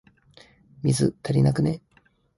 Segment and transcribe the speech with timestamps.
[0.81, 1.79] 水、足りなくね？